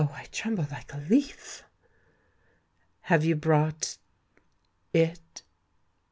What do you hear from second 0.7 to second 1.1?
like a